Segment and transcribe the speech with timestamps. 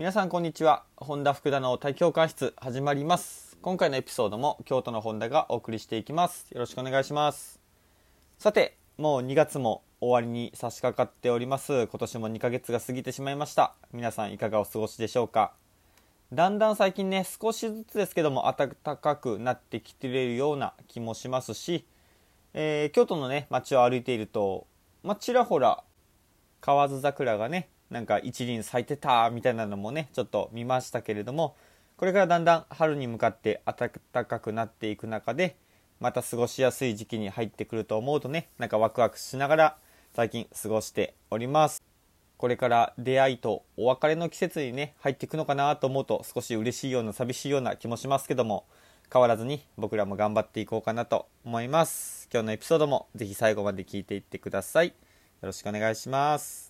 [0.00, 0.84] 皆さんこんにちは。
[0.96, 3.58] 本田福田の大教官室始まります。
[3.60, 6.50] 今回のエピソードも京都の本田がお送りしていきます。
[6.52, 7.60] よろしくお願いします。
[8.38, 11.86] さてもう2月も終わりに差し掛かっております。
[11.86, 13.74] 今年も2ヶ月が過ぎてしまいました。
[13.92, 15.52] 皆さんいかがお過ごしでしょうか。
[16.32, 21.84] だんだん最近ね少しずつですけども暖かくなってきているような気もしますし、
[22.54, 24.66] えー、京都のね街を歩いていると、
[25.02, 25.84] まあ、ちらほら
[26.62, 31.56] 河津桜がねなんか一輪咲いてたみたいなのもねちょっと見ましたけれども
[31.96, 33.90] これからだんだん春に向かって暖
[34.24, 35.56] かくなっていく中で
[35.98, 39.76] また過ごしやすい時期に入ってくると思うとねなんかワクワクしながら
[40.14, 41.82] 最近過ごしております。
[42.36, 48.64] これから出会いとお別れの季節にね入っていくのかなと思うと少し嬉しいような寂しいような気もしますけども
[49.12, 52.28] 変わらずに僕らも頑張っていこうかなと思います。
[52.32, 54.88] 今日のエピソードもぜひ最後まで聞いていってください。
[54.88, 54.94] よ
[55.42, 56.69] ろしくお願いします。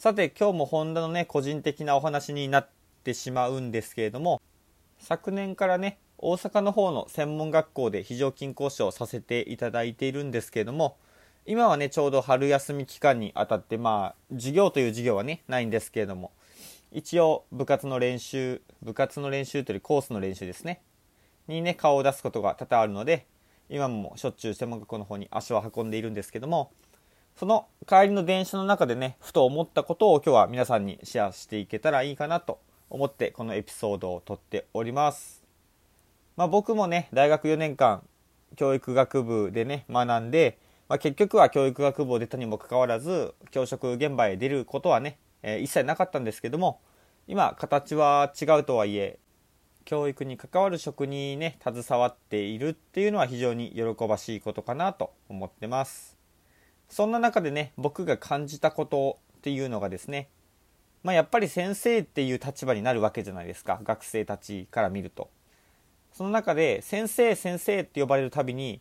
[0.00, 2.68] さて今日もホンダのね個人的なお話になっ
[3.04, 4.40] てしまうんですけれども
[4.98, 10.96] 昨年からね大阪の方の専門学校で非常勤講師をさせていただいているんですけれども
[11.44, 16.32] 今はねちょうど春休み期間にあたってまあ授業という授業はねないんですけれども
[16.92, 20.80] 一応部活の練習部活の練習というよりコースの練習ですね
[21.46, 23.26] にね顔を出すことが多々あるので
[23.68, 26.72] 今もしょっちゅう専門学校の方に足を運んでいるんですけども
[27.36, 35.42] その帰りの電車の中でね、ふと思ったことを今日は皆さんにシェアしていけたらいいかなと思ってこのエピソードを撮っております。
[36.36, 38.02] まあ僕もね、大学4年間
[38.56, 46.80] 教育学部でね、学んで、まあ、結局は教育学部を出たにもかかわらず、教職現場へ出ることはね、えー、一切なかったんですけども、
[47.28, 49.18] 今形は違うとはいえ、
[49.84, 56.19] 教育に関わる職にね、携わっているっていうのは非常に喜ばしいことかなと思ってます。
[56.90, 60.28] そんな中でね、僕が感じたことっていうのがですね、
[61.04, 65.30] まあ、やっぱり先生っていう立場になるわけじゃないですか、学生たちから見ると。
[66.12, 68.80] その中で、先生、先生って呼ばれるたびに、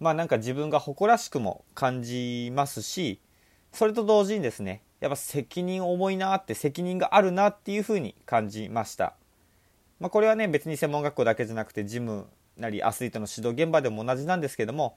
[0.00, 3.20] まあなんか自分が誇らしくも感じますし、
[3.72, 9.14] それと同時にですね、やっぱ責任重いなって責任があるなっていうふうに感じました。
[10.00, 14.96] まあ、これはね、別に専門学校だけじゃなくて、ジムなりアスリートの指導現場でも同じなんですけども、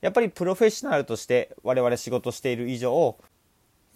[0.00, 3.16] やっぱりプロフェッショナルとして我々仕事している以上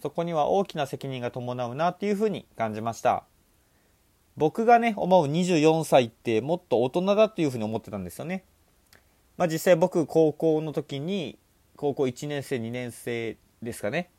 [0.01, 3.23] そこには大きな責任が伴うなっていうふうに感じました。
[4.35, 8.43] 僕がね思う24歳ってもっと大人だっていうふうに思ってたんですよね。
[9.37, 11.37] まあ実際僕高校の時に
[11.75, 14.09] 高校1年生2年生ですかね。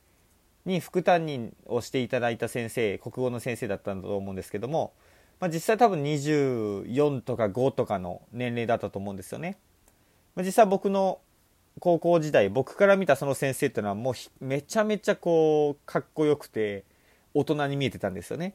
[0.65, 4.93] に副担任をしていただいた先生国語の先生だったんだと思うんですけども、
[5.41, 9.59] まあ、実際多分24とか5とかの年齢だったと思うんですよね、
[10.37, 11.19] まあ、実際僕の
[11.81, 16.85] 高校時代僕から見たその先生っていうのはもうめちゃめちゃこうかっこよくて
[17.35, 18.55] 大人に見えてたんですよね。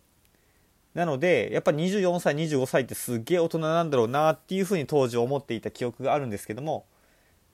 [0.94, 6.86] なのでやっぱ24歳25歳ってすげえ大人なんだろうなっていうふうに当時思っていた記憶があるんですけども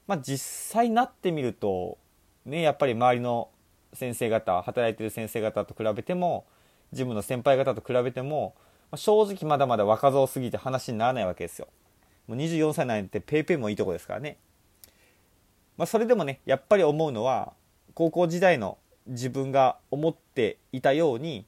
[0.07, 0.38] まあ実
[0.74, 1.97] 際なってみると
[2.45, 3.50] ねやっぱり周りの
[3.94, 6.45] 先生方働いてる先生方と比べても
[6.94, 8.56] 事務の先輩方と比べても、
[8.91, 11.68] ま、正直まだまだ若造すぎて話にならないわけですよ。
[12.28, 14.38] もう24歳なんて paypay もいいとこですからね。
[15.78, 17.53] まあ、それでもねやっぱり思うのは
[17.94, 21.45] 高校時代の自分が思っていたように、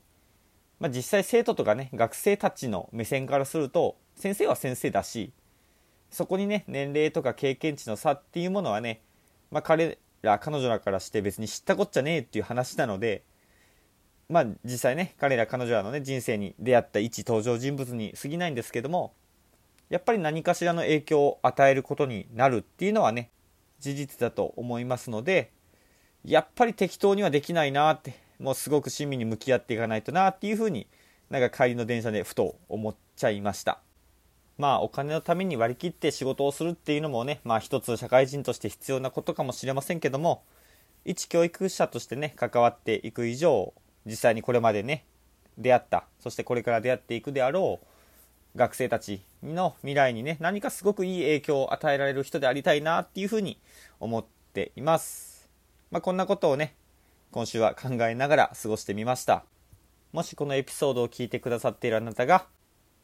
[0.79, 5.31] まあ、実際生徒とかね学生たちの目線からすると先生は先生だし
[6.09, 9.01] そこにね年齢とか経験値の差っていうものはね、
[9.51, 13.23] まあ、彼ら彼女らからして別に知ったこっちゃねえっていう話なので
[14.29, 19.13] まあ実際ね彼ら彼女らのね人生に出会った一登場人物に過ぎないんですけども
[19.89, 23.29] やっぱり何かしらの影響を与えることになるっていうのはね
[23.79, 25.51] 事実だと思いますので
[26.23, 30.87] やっぱり適当にはできないなってもうすごく親身に向き合っていかないとなっていうふうに
[31.29, 33.79] なんか帰りの電車でふと思っちゃいました。
[34.57, 40.43] まあお金のために割り切って仕事をするっていうのもねまあ一つ社会人として必要なことかもしれませんけども
[41.03, 43.73] 一教育者としてね関わっていく以上
[44.05, 45.05] 実際にこれまでね
[45.57, 47.87] 出会ったそしてこれから出会っていくであろう
[48.55, 53.59] 学生たちの未来にね、何かすごくいい影響を与えられる人でありたいなっていうふうに
[53.99, 55.49] 思っています。
[55.91, 56.75] まあ、こんなことをね、
[57.31, 59.43] 今週は考えながら過ごしてみました。
[60.13, 62.47] もしこのエピソードを聞いてくださっているあなたが、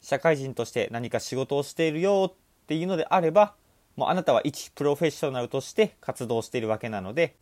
[0.00, 3.54] 社会人として何か仕事をしているよっていうのであれば、
[3.96, 7.36] もうあなたは一プロフェッショナルとして活動しているわけなので、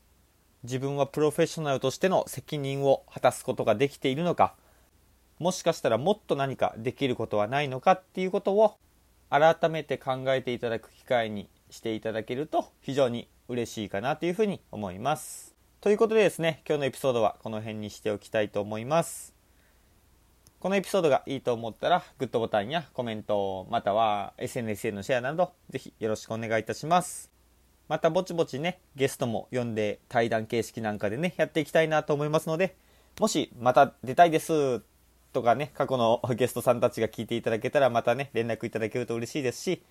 [0.65, 4.55] 自分はプロフェッショナルとしての責任を果たすことができているのか、
[5.41, 8.77] もしかしたらもっと何かできることはないのかっていうことを
[9.31, 15.57] 改めて考えていただく機会にしていただけると非常に嬉しいかなというふうに思います。
[15.81, 19.35] ということでですね、今日のエピソードはこの辺にしておきたいと思います。
[20.59, 27.31] このエピソードがいいと思ったら、グッドボタンやコメント、または SNS へのシェアなど、ぜひよろしくお願いいたします。
[27.89, 32.77] またぼちぼちね、ゲストも呼んで対談形式なんかでね、やっていきたいなと思いますので、
[33.19, 34.83] もしまた出たいです
[35.33, 39.83] とかね、過去のゲストさんたちが聞いていただけたらまたね、連絡いただけると嬉しいですし、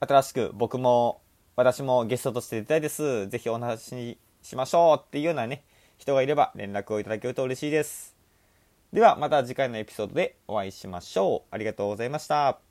[0.00, 1.20] 新しく僕も、
[1.56, 3.28] 私もゲストとして出たいです。
[3.28, 5.64] ぜひお話ししましょうっていうようなね、
[5.98, 8.16] 人がいれば連絡をいただけると嬉しいです。
[8.92, 11.48] ではまた次回のエピソードでお会いしましょう。
[11.50, 12.67] ありがとうございました。